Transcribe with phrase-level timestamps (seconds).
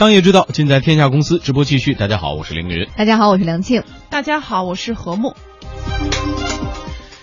[0.00, 1.38] 商业之道，尽在天下公司。
[1.38, 2.88] 直播继续，大家好，我是凌云。
[2.96, 3.82] 大家好，我是梁庆。
[4.08, 5.34] 大家好，我是何木。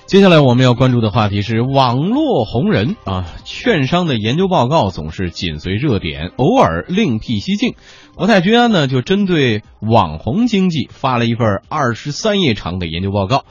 [0.06, 7.74] 接下来我们要关注的话题是网络红人啊，券商的研究报告总是紧随热点，偶尔另辟蹊径。
[8.14, 13.44] 国泰君安呢，就针对网红经济发了一份二十三页长的研究报告。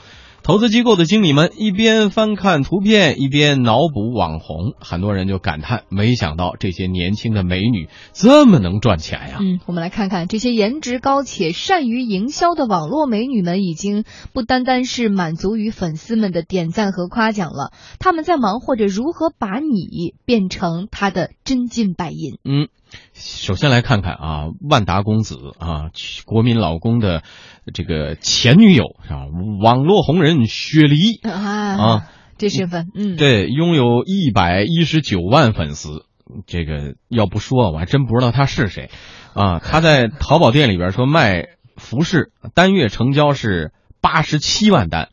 [0.47, 9.39] 投资机构的经理们一边翻看图片，一边脑补网红，很多人就感叹：没想到这些年轻的美女这么能赚钱呀！
[9.41, 22.39] 嗯，我们来看看这些颜值高且善于营销的网络美女们，已经不单单是满足于粉丝们的点赞和夸奖了，他们在忙活着如何把你变成他的真金白银。
[22.45, 22.69] 嗯。
[23.13, 25.91] 首先来看看啊，万达公子啊，
[26.25, 27.23] 国民老公的
[27.75, 29.27] 这个前女友是吧？
[29.63, 36.05] 网络红人雪梨啊，这身份，嗯，对，拥有一百一十九万粉丝，
[36.47, 38.91] 这个要不说我还真不知道他是谁
[39.35, 39.59] 啊。
[39.59, 45.09] 他在淘宝店里边说卖服饰，单月成交是八十七万单。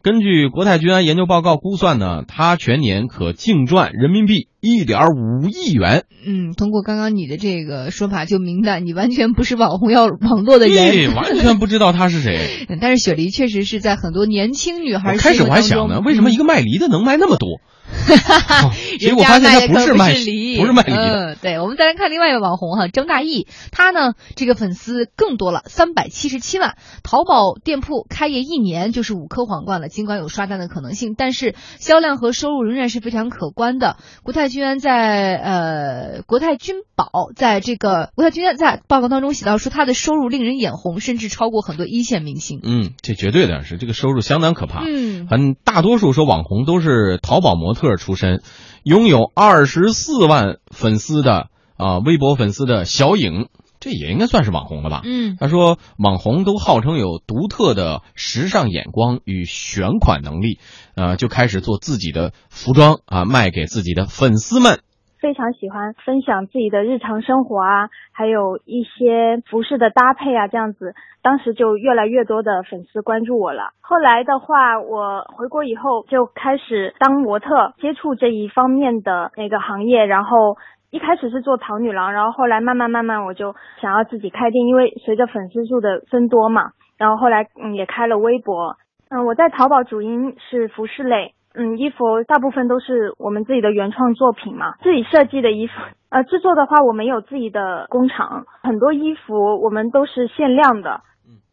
[0.00, 6.04] 根据国泰君安研究报告估算呢，他全年可净赚人民币一点五亿元。
[6.24, 12.66] 嗯，通过刚刚你的这个说法，就明白你完全不是网红要网络的人， 完全不知道他是谁。
[12.80, 17.60] 但是雪梨确实是在很多年轻女孩开始我还想呢，为什么一个卖梨的能卖那么多？
[18.98, 21.32] 结果发现他不是卖梨，不是卖梨的。
[21.32, 26.76] 嗯，对，我们再来看另外一个网红哈，张大奕，他呢这个粉丝更多了，三百七十七万。
[27.02, 33.96] 淘宝店铺开业一年就是五颗皇冠了，尽管有刷单的可能性，但是销量和收入仍然是非常可观的。
[34.22, 42.60] 国泰君安在呃国泰君宝在这个国泰君安在报告当中写到说，他的收入令人眼红，甚至超过很多一线明星。
[42.62, 44.84] 嗯，这绝对的是这个收入相当可怕。
[44.84, 47.78] 嗯，很大多数说网红都是淘宝模。
[47.78, 48.42] 特出身，
[48.88, 53.48] 拥有二十四万粉丝的啊，微博粉丝的小影，
[53.80, 55.02] 这也应该算是网红了吧？
[55.04, 60.58] 嗯，他说网红都号称有独特的时尚眼光与选款能力，
[60.94, 64.80] 呃，就开始做自己的服装啊，卖给自己的粉丝们。
[65.20, 73.70] 非常喜欢分享自己的日常生活啊，还有一些服饰的搭配啊，这样子，当时就越来越多的粉丝关注我了。
[73.80, 80.04] 后来的话，我回国以后就开始当模特，接触这一方面的那个行业。
[80.04, 80.56] 然后
[80.90, 86.70] 一开始是做淘女郎，然后后来慢慢慢慢我就想要自己开店，因为随着粉丝数的增多嘛。
[86.96, 88.76] 然后后来嗯也开了微博，
[89.10, 91.34] 嗯我在淘宝主营是服饰类。
[91.58, 95.72] 嗯，衣服大部分都是我们自己的原创作品嘛，自己设计的衣服。
[96.08, 101.00] 呃，制作的话，我们有自己的工厂，很多衣服我们都是限量的。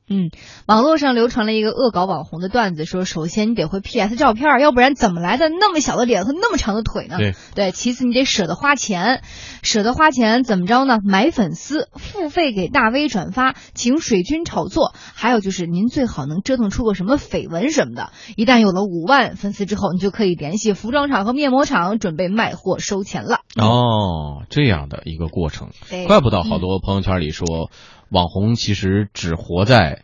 [0.08, 0.30] 嗯，
[0.68, 7.18] 网络上流传了一个恶搞网红的段子，说首先你得会 PS 照片，要不然怎么来的那么小的脸和那么长的腿呢？
[7.18, 9.24] 对对，其次你得舍得花钱，
[9.64, 11.00] 舍得花钱怎么着呢？
[11.04, 18.12] 买粉丝，付费给大 V 转发，请水军炒作，还有就是您最好能折腾出个什么绯闻什么的。
[18.36, 23.40] 一旦有了五万粉丝之后，你就可以联系服装厂和面膜厂，准备卖货收钱了。
[23.60, 25.70] 哦，这样的一个过程，
[26.06, 27.72] 怪不得好多朋友圈里说。
[28.10, 30.04] 网红其实只活在，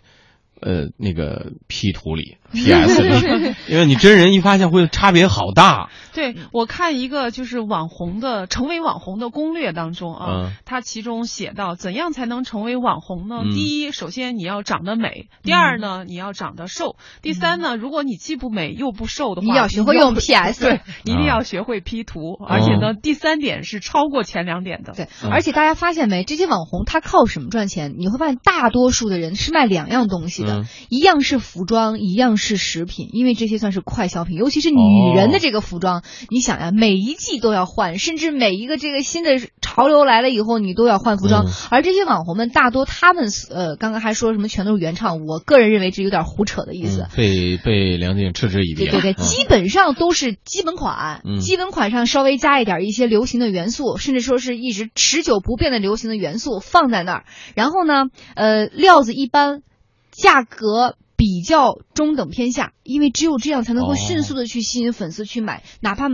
[0.59, 2.38] 呃，那个 P 图里。
[2.53, 3.01] P.S.
[3.01, 5.89] 里， 因为你真人一发现会差别好大。
[6.13, 13.44] 对我看一个就是网红的成为网红的攻略当中啊，他其中写到怎样才能成为网红呢？
[13.44, 20.63] 第一，首先你要长得美；第二呢，你要长得瘦；第三呢，如果你既不美又不瘦的话，你要学会用 P.S.
[20.63, 22.33] 对，一定要学会 P 图。
[22.45, 24.94] 而且呢，第三点是超过前两点的。
[24.94, 27.95] 对，而且大家发现没，这些网红他靠什么赚钱？
[27.97, 36.00] 你会发现大多数的人是卖两样东西的，一样是服装，一样是食品，因为这些算是快消品，尤其是女人的这个服装。
[36.29, 41.45] 你想呀，每一季都要换，甚至每一个这个新的潮流来了以后，你都要换服装。
[41.69, 47.07] 而这些网红们大多他们呃，刚刚还说什么全都是原创，我个人认为这有点胡扯的意思。
[47.16, 48.85] 被被梁静嗤之以鼻。
[48.85, 57.25] 对对对，基本上都是基本款，基本款上稍微加一点一些流行的元素，甚至说是一直持久不变的流行的元素放在那儿。
[57.56, 58.06] 然后呢，
[58.36, 59.62] 呃，料子一般，
[60.12, 60.95] 价格。
[61.21, 66.07] 比较中等偏下，因为只有这样才能够迅速的去吸引粉丝去买，哪怕。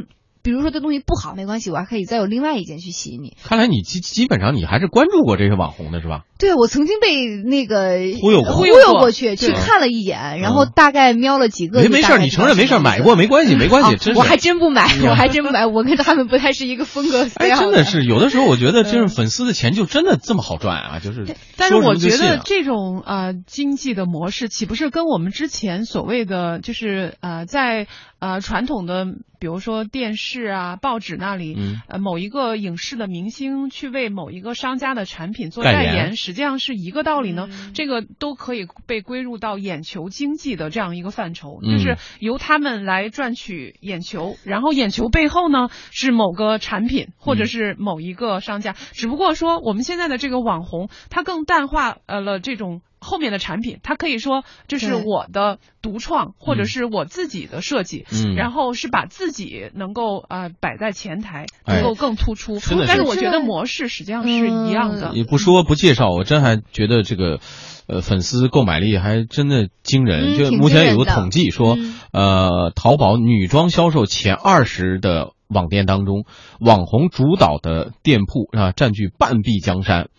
[0.48, 3.36] 比如说这东西不好没关系，我还可以再有另外一件去吸引你。
[3.44, 6.22] 看来你基基本上你还是关注过这些网红的是吧？
[6.40, 11.82] 对，我曾经被那个忽悠忽悠过去，去看了一眼，然后大概瞄了几个。
[11.82, 14.14] 没没事，你承认没事，买过没关系，没关系。
[14.14, 17.28] 我还真不买，我还真不买，我跟他们不太是一个风格。
[17.36, 21.00] 哎，真的是有的时候，我觉得就是粉丝的钱就真的这么好赚啊！
[21.04, 27.88] 就是，但是我觉得这种呃经济的模式，岂不是跟我们之前所谓的就是呃在
[28.20, 29.08] 呃传统的
[29.39, 37.48] 比如说电视啊、报纸那里，嗯呃，某一个影视的明星去为某一个商家的产品做代言言，实际上是一个道理呢。
[37.51, 48.74] 嗯这个都可以被归入到眼球经济的这样一个范畴，嗯就是由他们来赚取眼球，然后眼球背后呢是某个产品或者是某一个商家。
[48.94, 52.81] 只不过说我们现在的这个网红，它更淡化呃了这种。
[53.07, 62.59] 后面的产品，它可以说这是我的独创，或者嗯是我自己的设计，嗯然后是把自己能够呃摆在前台，哎能够更突出。
[62.86, 65.12] 但是我觉得模式实际上是一样的。
[65.13, 67.39] 你不说不介绍，我真还觉得这个，
[67.88, 70.38] 呃，粉丝购买力还真的惊人。
[70.38, 76.25] 就目前有个统计说，嗯呃，淘宝女装销售前二十的网店当中，
[76.60, 80.10] 网红主导的店铺啊占据半壁江山。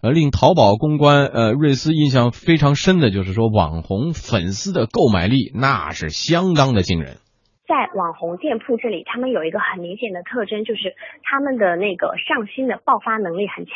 [0.00, 7.18] 呃，令淘宝公关呃瑞思印象非常深的就是说，网红粉丝的购买力那是相当的惊人。
[7.66, 10.94] 在网红店铺这里，他们有一个很明显的特征，就是
[11.26, 13.74] 他们的那个上新的爆发能力很强。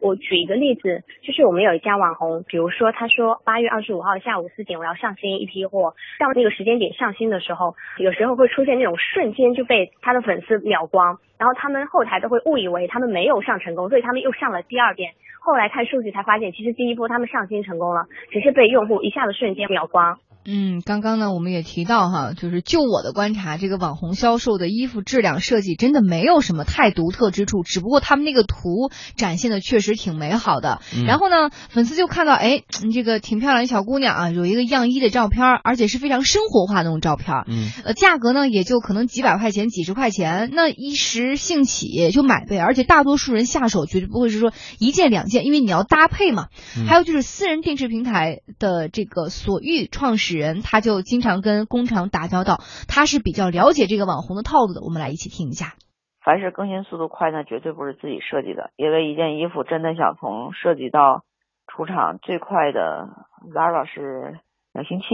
[0.00, 15.12] 我举一个例子，就是我们有一家网红，比如说他说八月二十五号下午四点我要上新一批货，到那个时间点上新的时候，有时候会出现那种瞬间就被他的粉丝秒光，然后他们后台都会误以为他们没有上成功，所以他们又上了第二遍。
[15.40, 20.18] 后来看数据才发现，其实第一波他们上新成功了，只是被用户一下子瞬间秒光。
[20.44, 30.80] 嗯，刚刚呢，我们也提到哈，就是就我的观察，这个网红销售的衣服质量设计真的没有什么太独特之处，只不过他们那个图展现的确实挺美好的。
[30.96, 37.44] 嗯然后呢，粉丝就看到，哎，你这个挺漂亮的小姑娘啊，有一个样衣的照片，而且是非常生活化那种照片。
[37.46, 42.58] 嗯呃，价格呢也就可能几百块钱、几十块钱，那一时兴起就买呗。
[42.58, 46.46] 而且大多数人下手绝对不会是说一件两件，因为你要搭配嘛。
[46.76, 54.80] 嗯还有就是私人定制平台的这个所欲创始人，他就经常跟工厂打交道，他是比较了解这个网红的套路的。
[54.82, 55.74] 我们来一起听一下。
[56.22, 58.70] 凡是更新速度快，那绝对不是自己设计的。
[58.76, 61.24] 因为一件衣服真的想从设计到
[61.66, 63.08] 出厂，最快的
[63.54, 64.38] Zara 是
[64.74, 65.06] 两星期，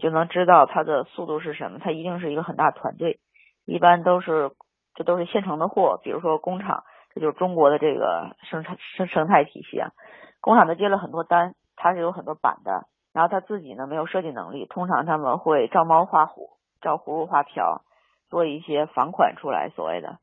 [0.00, 1.78] 就能知道它的速度是什么。
[1.80, 3.18] 它一定是一个很大团队，
[3.66, 4.52] 一般都是
[4.94, 9.90] 这都是现成的货，比如说工厂，这就是中国的这个生产生生态体系啊。
[10.40, 16.50] 工厂他接了很多单，他是有很多版的，然后他自己呢没有设计能力，通常他们会照猫画虎，
[16.80, 17.82] 照葫芦画瓢，
[18.30, 20.18] 做一些仿款出来，所谓的。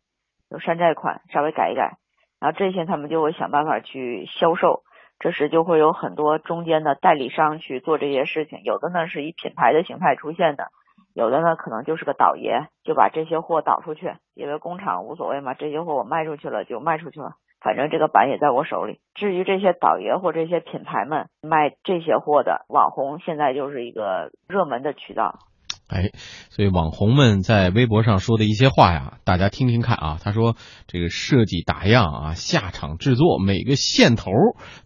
[0.50, 1.98] 有山寨款，稍微改一改，
[2.40, 4.82] 然后这些他们就会想办法去销售，
[5.20, 10.70] 这时就会有很多中间的代理商去做这些事情，有的呢是以品牌的形态出现的，
[11.14, 19.00] 有的呢可能就是个倒爷，就把这些货倒出去，因为工厂无所谓嘛，这些货我卖出去了就卖出去了，反正这个版也在我手里。
[19.14, 25.40] 至于这些倒爷或这些品牌们卖这些货的网红，现在就是一个热门的渠道。
[25.90, 26.12] 哎，
[26.52, 30.20] 所以网红们在微博上说的一些话呀，大家听听看啊。
[30.24, 30.56] 他说
[30.88, 34.32] 这个设计打样啊，下场制作每个线头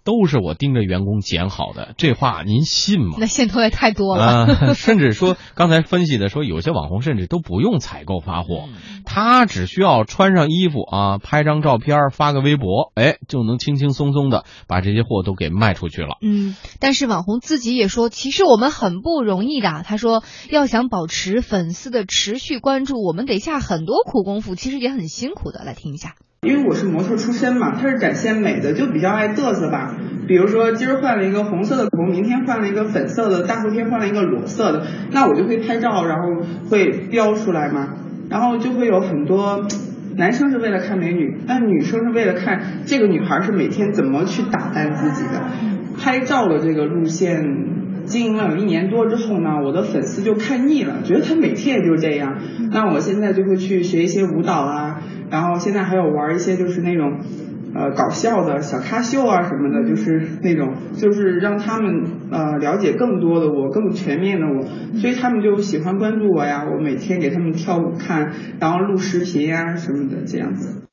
[0.06, 3.18] 都是我盯着员工剪好的，这话您信吗？
[3.20, 4.26] 那线头也太多了。
[4.26, 8.70] 啊， 甚至说刚才分析的说，有些网红甚至都不用采购发货，
[9.04, 16.16] 他只需要穿上衣服啊，拍张照片，发个微博，哎，就能轻轻松松的把这些货都给卖出去了。
[16.22, 19.84] 嗯，但是网红自己也说，其实我们很不容易的。
[19.86, 25.64] 他说，要想保持粉丝的持续关注，我们得下很多苦功夫，其实也很辛苦的。
[25.66, 26.14] 来听一下。
[26.44, 29.98] 因为我是模特出身嘛，他是展现美的，就比较爱嘚瑟吧。
[30.28, 37.96] 比如说今儿换了一个红色的头，明天换了一个粉色的，大后天换了一个裸色的，那我就会拍照，然后会标出来嘛，
[38.30, 39.66] 然后就会有很多。
[40.16, 45.42] 男生是为了看美女，但女生是为了看这个女孩是每天怎么去打扮自己的。
[45.98, 47.42] 拍照的这个路线
[48.06, 52.38] 经营了有一年多之后呢，我的粉丝就看腻了，觉得他每天也就这样。
[52.72, 57.20] 那我现在就会去学一些舞蹈啊，然后现在还有玩一些就是那种。
[57.76, 64.62] 呃，搞笑的小咖秀啊什么的，就是那种，就是让他们呃了解更多的我，更全面的我，
[65.00, 66.68] 所以他们就喜欢关注我呀。
[66.72, 70.84] 我每天给他们跳舞看，然后录视频呀什么的，这样子。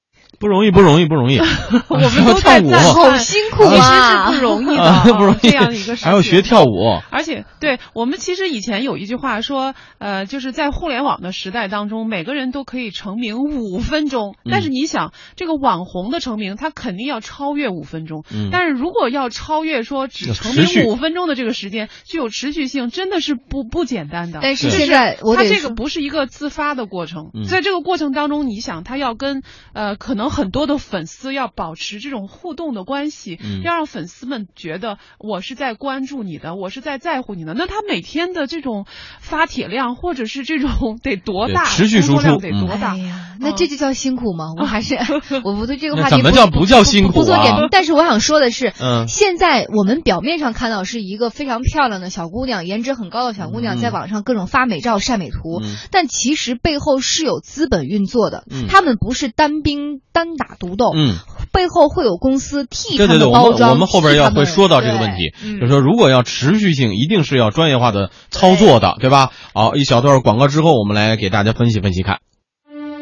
[0.41, 1.39] 不容易，不容易，不容易。
[1.89, 6.99] 我们都在跳舞，好辛苦其啊，实是不容易的，啊不容易这样一个事情还要学跳舞。
[7.11, 14.35] 而且，对我们其实以前有一句话说，呃，就是在互联网的时代当中，每个人都可以成名五分钟。
[14.43, 18.25] 嗯但是你想，这个网红的成名，他肯定要超越五分钟。
[18.33, 24.41] 嗯但是如果要超越说只成名五分钟的这个时间，具有持续性，真的是不不简单的。
[24.43, 29.43] 但是对现在我它这个不是一个自发的过程，嗯在这个过程当中，你想他要跟
[29.75, 37.55] 呃可能们很多的粉丝要保持这种互动的关系，嗯要让粉丝们觉得我是在关注你的，我是在在乎你的。
[37.55, 38.87] 那他每天的这种
[39.21, 42.95] 发帖量或者是这种得多大，持续输出量得多大？
[42.95, 44.47] 哎呀，那这就叫辛苦吗？
[44.59, 44.97] 我还是
[45.45, 47.69] 我不对这个话题怎么叫不叫辛苦啊不做点评。
[47.71, 58.45] 但是我想说的是，嗯现在我们表面上看到是一个非常漂亮的小姑娘，颜值很高的小姑娘，嗯在网上各种发美照、晒美图，嗯但其实背后是有资本运作的。
[58.51, 61.17] 嗯他们不是单兵单打独斗，嗯，
[61.53, 63.71] 背后会有公司替他对对对，我们。
[63.71, 69.31] 我们后边要会说到这个问题，就是说如果要持续性，一定是要专业化的操作的，对吧？
[69.55, 72.19] 好，一小段广告之后，我们来给大家分析分析看。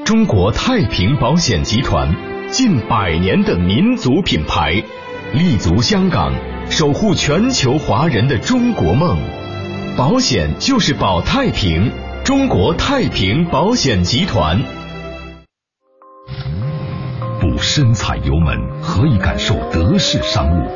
[0.05, 2.17] 中国太平保险集团
[2.51, 4.83] 近百年的民族品牌，
[5.35, 6.33] 立足香港，
[6.71, 9.19] 守护全球华人的中国梦。
[9.97, 11.93] 保险就是保太平，
[12.25, 14.63] 中国太平保险集团。
[17.61, 20.69] 深踩油门，何以感受德式商务？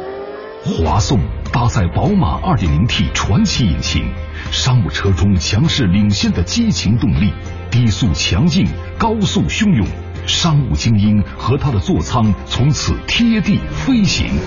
[0.64, 1.18] 华颂
[1.52, 4.04] 搭载宝马 2.0T 传奇引擎，
[4.50, 7.32] 商务车中强势领先的激情动力，
[7.70, 8.66] 低速强劲，
[8.98, 9.86] 高速汹涌，
[10.26, 14.38] 商务精英和他的座舱从此贴地飞行。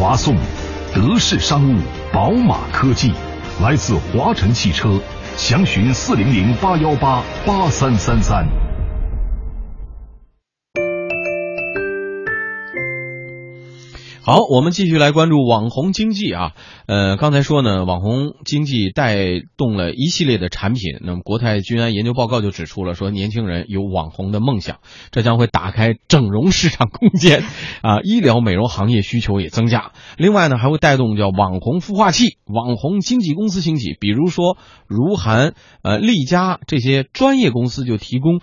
[0.00, 0.36] 华颂，
[0.94, 1.76] 德式商务，
[2.12, 3.12] 宝马科技，
[3.62, 4.98] 来自华晨汽车，
[5.36, 8.46] 详询四零零八幺八八三三三。
[14.28, 16.52] 好，我们继续来关注网红经济啊。
[16.86, 19.16] 呃，刚才说呢，网红经济带
[19.56, 20.98] 动了一系列的产品。
[21.00, 24.80] 那么，国泰君安研究报告就指出了，说年轻人有网红的梦想，
[25.12, 27.42] 这将会打开整容市场空间
[27.80, 29.92] 啊，医疗美容行业需求也增加。
[30.18, 38.42] 另外呢，还会带动叫网红孵化器、网红经纪公司兴起，比如说如涵、呃丽佳这些专业公司就提供。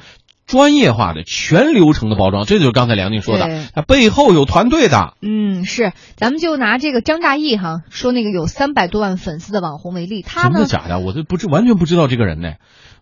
[0.56, 5.16] 专业化的全流程的包装，这就是刚才梁静说对的，它背后有团队的。
[5.22, 11.00] 嗯，是，咱们就拿这个张大奕哈，说那个有三百多万粉丝的网红为例，他真，的假的？
[11.00, 12.54] 我都不知完全不知道这个人呢。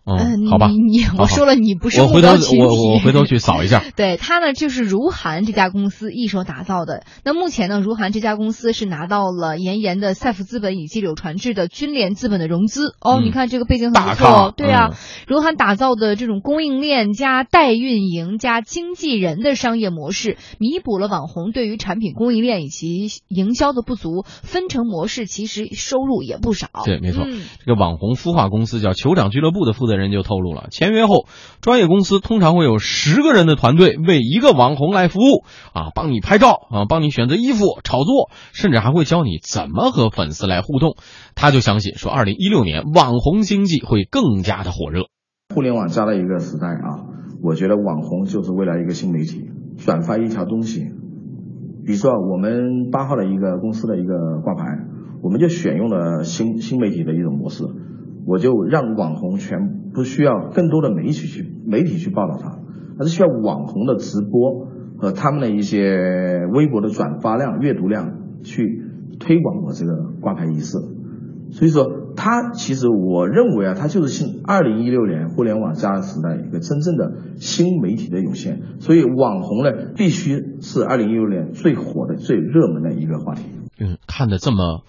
[0.06, 3.84] 嗯，好吧，你你我说了，你不是我回头目标群体我我回头去扫一下。
[3.96, 7.06] 对他呢，就是如涵这家公司一手打造的。
[7.24, 12.96] 那目前呢，如涵这家公司是拿到了岩岩的赛富资本以及柳传志的君联资本的融资。
[13.00, 14.54] 哦，嗯你看这个背景很不错哦。
[14.56, 14.96] 对啊，嗯
[15.28, 24.24] 如涵打造的这种供应链加代运营加经纪人的商业模式，弥补了网红对于产品供应链以及营销的不足。
[24.44, 26.68] 分成模式其实收入也不少。
[26.86, 31.26] 对，没错，嗯这个网红孵化公司叫酋长俱乐部的负责人就透露了，签约后，
[31.62, 40.96] 专业公司通常会有十个人的团队为一个网红来服务啊，帮你拍照啊，帮你选择衣服、炒作，甚至还会教你怎么和粉丝来互动。
[41.36, 45.06] 他就相信说，二零一六年网红经济会更加的火热。
[45.54, 47.06] 互联网加的一个时代啊，
[47.42, 49.50] 我觉得网红就是未来一个新媒体。
[49.76, 50.82] 转发一条东西，
[51.84, 54.64] 比如说我们八号的一个公司的一个挂牌，
[55.24, 57.64] 我们就选用了新新媒体的一种模式，
[58.26, 59.60] 我就让网红全
[59.94, 62.60] 不需要更多的媒体去媒体去报道它，
[63.00, 68.82] 而是需要网红的直播和他们的一些微博的转发量、阅读量去
[69.20, 70.78] 推广我这个挂牌仪式。
[71.52, 78.62] 所以说，它其实我认为啊，它就是新二零一六年互联网加时代一个真正的新媒体的涌现。
[78.80, 83.44] 所以网红呢，必须是二零一六年最火的、最热门的一个话题。
[83.80, 84.82] 嗯，看的这么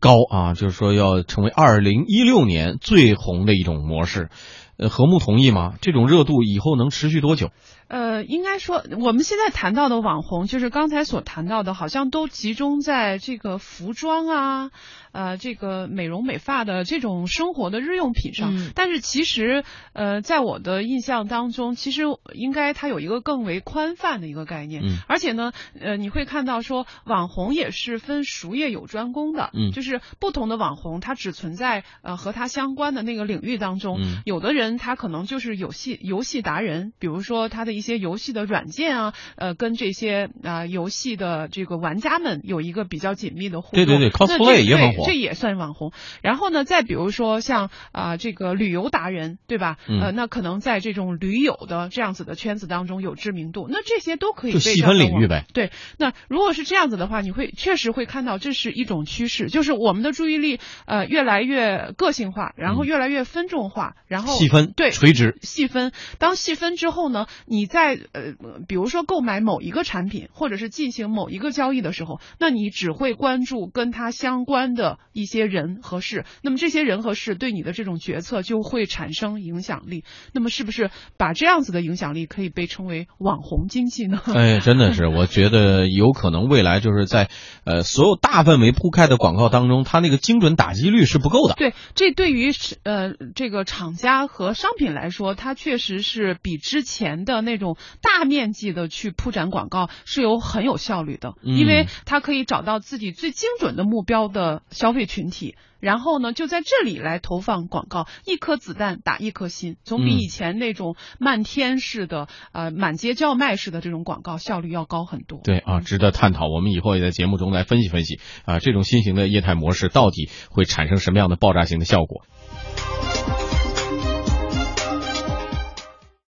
[0.00, 4.28] 高啊，就是说要成为二零一六年最红的一种模式。
[4.76, 5.74] 呃，和睦同意吗？
[5.80, 7.50] 这种热度以后能持续多久？
[7.88, 14.70] 呃，应该说，我们现在谈到的网红，就是刚才所谈到的，好像都集中在这个服装啊，
[15.12, 18.54] 呃，这个美容美发的这种生活的日用品上。
[18.54, 19.64] 嗯但是其实，
[19.94, 22.02] 呃，在我的印象当中，其实
[22.34, 24.82] 应该它有一个更为宽泛的一个概念。
[24.84, 29.50] 嗯而且呢，呃，你会看到说，网红也是分熟业有专攻的。
[29.54, 33.98] 嗯就是不同的网红，它只存在呃和它相关的那个领域当中。
[33.98, 43.84] 嗯有的人他可能就是游戏游戏达人，比如说他的一些游戏的软件啊，呃，跟这些啊、游戏的这个玩家们有一个比较紧密的互动。
[43.84, 45.92] 对对对那 cosplay 这也很火这也算网红。
[46.22, 49.76] 然后呢，再比如说像啊、这个旅游达人，对吧？
[49.88, 55.44] 嗯呃，那可能在这种驴友的这样子的圈子当中有知名度，那这些都可以细分领域呗。
[55.54, 65.92] 对，那如果是这样子的话，你会确实会看到这是一种趋势，就是我们的注意力呃越来越个性化，然后嗯越来越分众化，然后细分对垂直细分。
[66.18, 68.34] 当细分之后呢，你在呃，
[68.66, 80.04] 比如说购买某一个产品，或者是进行某一个交易的时候，那你只会关注跟它相关的一些人和事，那么这些人和事对你的这种决策就会产生影响力。
[80.32, 84.20] 那么是不是把这样子的影响力可以被称为网红经济呢？
[84.34, 87.28] 哎，真的是，我觉得有可能未来就是在
[87.64, 91.54] 呃所有大范围铺开的广告当中，它那个精准打击率是不够的。
[91.56, 92.50] 对，这对于
[92.84, 105.56] 呃这个厂家和商品来说，它确实是比之前的那种大面积的去铺展广告是有很有效率的，因为它可以找到自己最精准的目标的消费群体。
[105.80, 115.40] 然后呢，就在这里来投放广告，一颗子弹打一颗心，总比以前那种漫天式的、呃满街叫卖式的这种广告效率要高很多。
[115.44, 116.48] 对啊，值得探讨。
[116.48, 122.24] 我们以后也在节目中来分析分析啊，这种新型的业态模式到底会产生什么样的爆炸性的效果。